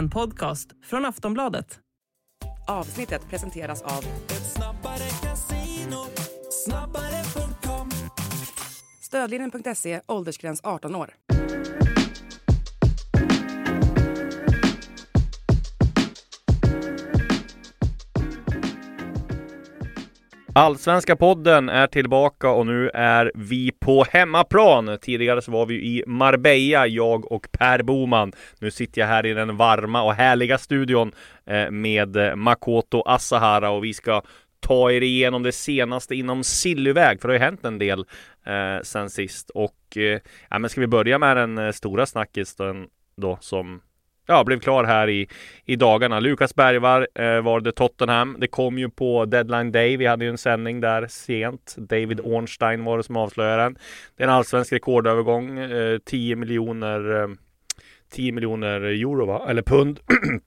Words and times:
En 0.00 0.10
podcast 0.10 0.68
från 0.84 1.04
Aftonbladet. 1.04 1.78
Avsnittet 2.68 3.28
presenteras 3.30 3.82
av 3.82 4.04
Ett 4.26 4.52
snabbare 4.52 5.08
kasino 5.22 6.04
Snabbare.com 6.64 7.90
Stödlinjen.se, 9.02 10.00
åldersgräns 10.06 10.60
18 10.64 10.94
år. 10.94 11.14
Allsvenska 20.54 21.16
podden 21.16 21.68
är 21.68 21.86
tillbaka 21.86 22.50
och 22.50 22.66
nu 22.66 22.90
är 22.94 23.32
vi 23.34 23.72
på 23.72 24.04
hemmaplan. 24.10 24.98
Tidigare 25.02 25.42
så 25.42 25.52
var 25.52 25.66
vi 25.66 25.74
i 25.74 26.04
Marbella, 26.06 26.86
jag 26.86 27.32
och 27.32 27.48
Per 27.52 27.82
Boman. 27.82 28.32
Nu 28.58 28.70
sitter 28.70 29.00
jag 29.00 29.08
här 29.08 29.26
i 29.26 29.34
den 29.34 29.56
varma 29.56 30.02
och 30.02 30.14
härliga 30.14 30.58
studion 30.58 31.12
eh, 31.46 31.70
med 31.70 32.16
eh, 32.16 32.36
Makoto 32.36 33.02
Asahara 33.06 33.70
och 33.70 33.84
vi 33.84 33.94
ska 33.94 34.22
ta 34.60 34.92
er 34.92 35.00
igenom 35.00 35.42
det 35.42 35.52
senaste 35.52 36.14
inom 36.14 36.44
Sillyväg, 36.44 37.20
för 37.20 37.28
det 37.28 37.34
har 37.34 37.38
ju 37.38 37.44
hänt 37.44 37.64
en 37.64 37.78
del 37.78 38.04
eh, 38.46 38.82
sen 38.82 39.10
sist. 39.10 39.50
Och 39.50 39.96
eh, 39.96 40.20
ja, 40.50 40.58
men 40.58 40.70
ska 40.70 40.80
vi 40.80 40.86
börja 40.86 41.18
med 41.18 41.36
den 41.36 41.58
eh, 41.58 41.72
stora 41.72 42.06
snackisen 42.06 42.86
då 43.16 43.38
som 43.40 43.80
ja, 44.26 44.44
blev 44.44 44.60
klar 44.60 44.84
här 44.84 45.08
i, 45.08 45.28
i 45.64 45.76
dagarna. 45.76 46.20
Lukas 46.20 46.54
Bergvar 46.54 47.08
eh, 47.14 47.40
var 47.40 47.60
det 47.60 47.72
Tottenham. 47.72 48.36
Det 48.38 48.46
kom 48.46 48.78
ju 48.78 48.90
på 48.90 49.24
deadline 49.24 49.72
day. 49.72 49.96
Vi 49.96 50.06
hade 50.06 50.24
ju 50.24 50.30
en 50.30 50.38
sändning 50.38 50.80
där 50.80 51.06
sent. 51.06 51.74
David 51.78 52.20
Ornstein 52.20 52.84
var 52.84 52.96
det 52.96 53.02
som 53.02 53.16
avslöjade 53.16 53.62
den. 53.62 53.78
Det 54.16 54.22
är 54.22 54.28
en 54.28 54.34
allsvensk 54.34 54.72
rekordövergång. 54.72 55.58
Eh, 55.58 55.98
10 55.98 56.36
miljoner 56.36 57.22
eh, 57.22 57.28
10 58.10 58.32
miljoner 58.32 58.80
euro 58.80 59.26
va? 59.26 59.46
Eller 59.48 59.62
pund. 59.62 60.00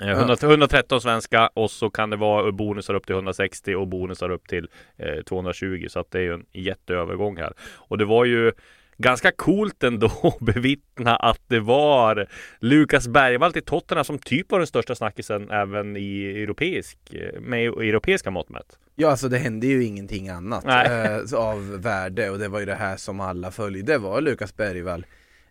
Eh, 0.00 0.08
100, 0.08 0.36
113 0.42 1.00
svenska 1.00 1.50
och 1.54 1.70
så 1.70 1.90
kan 1.90 2.10
det 2.10 2.16
vara 2.16 2.52
bonusar 2.52 2.94
upp 2.94 3.06
till 3.06 3.14
160 3.14 3.74
och 3.74 3.88
bonusar 3.88 4.30
upp 4.30 4.48
till 4.48 4.68
eh, 4.96 5.22
220 5.22 5.86
så 5.88 6.00
att 6.00 6.10
det 6.10 6.18
är 6.18 6.22
ju 6.22 6.34
en 6.34 6.46
jätteövergång 6.52 7.36
här. 7.36 7.52
Och 7.74 7.98
det 7.98 8.04
var 8.04 8.24
ju 8.24 8.52
ganska 8.98 9.32
coolt 9.32 9.82
ändå 9.82 10.06
att 10.22 10.40
bevittna 10.40 11.16
att 11.16 11.40
det 11.48 11.60
var 11.60 12.26
Lukas 12.58 13.08
Bergvall 13.08 13.52
till 13.52 13.64
Tottenham 13.64 14.04
som 14.04 14.18
typ 14.18 14.50
var 14.52 14.58
den 14.58 14.66
största 14.66 14.94
snackisen 14.94 15.50
även 15.50 15.96
i 15.96 16.42
europeisk, 16.42 16.98
med 17.40 17.66
europeiska 17.66 18.30
mått 18.30 18.48
mätt. 18.48 18.78
Ja 18.96 19.10
alltså 19.10 19.28
det 19.28 19.38
hände 19.38 19.66
ju 19.66 19.84
ingenting 19.84 20.28
annat 20.28 20.64
eh, 20.64 21.38
av 21.40 21.82
värde 21.82 22.30
och 22.30 22.38
det 22.38 22.48
var 22.48 22.60
ju 22.60 22.66
det 22.66 22.74
här 22.74 22.96
som 22.96 23.20
alla 23.20 23.50
följde. 23.50 23.98
Var 23.98 24.20
Lukas 24.20 24.56
Bergvall. 24.56 25.06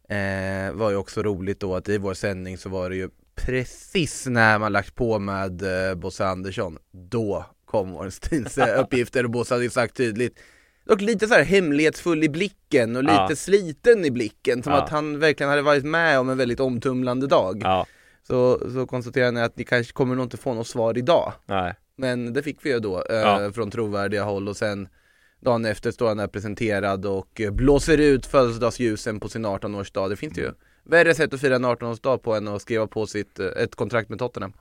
Eh, 0.10 0.74
Var 0.74 0.90
ju 0.90 0.96
också 0.96 1.24
roligt 1.24 1.60
då 1.60 1.76
att 1.76 1.90
i 1.90 1.98
vår 1.98 2.14
sändning 2.14 2.58
så 2.58 2.70
var 2.70 2.90
det 2.90 2.96
ju 2.96 3.10
precis 3.36 4.26
när 4.28 4.60
man 4.60 4.72
lagt 4.72 4.96
på 4.96 5.20
med 5.20 5.90
eh, 5.90 5.96
Bosse 5.96 6.26
Andersson. 6.26 6.78
Då 6.92 7.46
kom 7.66 7.96
Ornsteins 7.96 8.58
eh, 8.58 8.80
uppgifter 8.82 9.24
och 9.24 9.30
Bosse 9.32 9.54
hade 9.54 9.64
ju 9.64 9.70
sagt 9.70 9.98
tydligt 9.98 10.40
Dock 10.86 11.02
lite 11.02 11.28
så 11.28 11.34
här 11.34 11.44
hemlighetsfull 11.44 12.24
i 12.24 12.30
blicken 12.30 12.96
och 12.96 13.04
lite 13.04 13.16
Ja. 13.30 13.36
sliten 13.36 14.06
i 14.06 14.12
blicken 14.12 14.64
som 14.64 14.74
Ja. 14.74 14.82
att 14.84 14.90
han 14.90 15.20
verkligen 15.20 15.50
hade 15.50 15.62
varit 15.62 15.84
med 15.86 16.20
om 16.20 16.30
en 16.30 16.38
väldigt 16.38 16.60
omtumlande 16.60 17.28
dag. 17.28 17.62
Ja, 17.64 17.86
Så, 18.28 18.60
så 18.74 18.86
konstaterar 18.88 19.32
ni 19.32 19.42
att 19.42 19.58
ni 19.58 19.64
kanske 19.64 19.94
kommer 19.94 20.16
nog 20.16 20.26
inte 20.26 20.38
få 20.38 20.54
något 20.54 20.68
svar 20.68 20.98
idag. 20.98 21.34
Nej. 21.46 21.74
men 21.98 22.34
det 22.34 22.44
fick 22.44 22.66
vi 22.66 22.70
ju 22.70 22.80
då 22.80 23.04
eh, 23.10 23.52
från 23.52 23.72
trovärdiga 23.72 24.24
håll. 24.24 24.48
Och 24.48 24.58
sen 24.58 24.88
Dagen 25.42 25.66
efter 25.66 25.92
står 25.92 26.08
han 26.08 26.18
där 26.18 26.28
presenterad 26.28 27.06
och 27.06 27.42
eh, 27.42 27.52
blåser 27.52 27.98
ut 27.98 28.26
födelsedagsljusen 28.26 29.20
på 29.20 29.30
sin 29.30 29.46
18-årsdag 29.46 30.10
Det 30.10 30.16
finns 30.16 30.38
ju 30.38 30.52
värre 30.84 31.14
sätt 31.16 31.34
att 31.34 31.42
fira 31.42 31.56
en 31.56 31.66
18-årsdag 31.66 32.18
på 32.18 32.36
än 32.36 32.48
att 32.48 32.62
skriva 32.62 32.88
på 32.88 33.06
sitt, 33.08 33.40
eh, 33.40 33.46
ett 33.48 33.76
kontrakt 33.76 34.10
med 34.10 34.20
Tottenham 34.20 34.54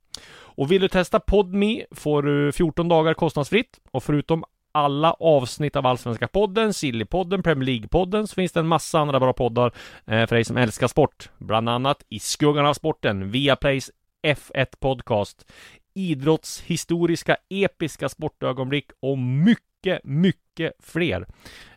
Och 0.54 0.72
vill 0.72 0.80
du 0.80 0.88
testa 0.88 1.20
Podme 1.20 1.84
får 1.90 2.22
du 2.22 2.52
14 2.52 2.88
dagar 2.88 3.14
kostnadsfritt 3.14 3.80
och 3.90 4.02
förutom 4.02 4.44
alla 4.72 5.12
avsnitt 5.12 5.76
av 5.76 5.86
Allsvenska 5.86 6.28
podden, 6.28 6.74
Sillypodden, 6.74 7.42
Premier 7.42 7.66
League-podden 7.66 8.26
så 8.26 8.34
finns 8.34 8.52
det 8.52 8.60
en 8.60 8.66
massa 8.66 8.98
andra 8.98 9.20
bra 9.20 9.32
poddar 9.32 9.72
eh, 10.06 10.26
för 10.26 10.34
dig 10.34 10.44
som 10.44 10.56
älskar 10.56 10.88
sport. 10.88 11.30
Bland 11.38 11.68
annat 11.68 12.04
I 12.08 12.18
skuggan 12.18 12.66
av 12.66 12.74
sporten, 12.74 13.30
Viaplays 13.30 13.90
F1 14.22 14.66
Podcast, 14.80 15.52
idrottshistoriska 15.94 17.36
episka 17.48 18.08
sportögonblick 18.08 18.90
och 19.00 19.18
mycket, 19.18 20.04
mycket 20.04 20.72
fler. 20.78 21.26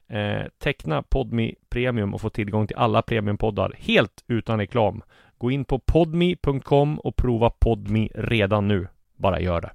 Eh, 0.08 0.46
teckna 0.58 1.04
Podmi 1.04 1.56
Premium 1.70 2.14
och 2.14 2.22
få 2.22 2.30
tillgång 2.30 2.68
till 2.68 2.76
alla 2.76 3.02
premiumpoddar 3.02 3.74
helt 3.78 4.24
utan 4.28 4.60
reklam. 4.60 5.02
Gå 5.38 5.52
in 5.52 5.66
på 5.66 5.80
podmi.com 5.80 7.00
och 7.00 7.16
prova 7.16 7.50
Podmi 7.50 8.12
redan 8.16 8.68
nu. 8.68 8.88
Bara 9.16 9.40
gör 9.40 9.62
det. 9.62 9.72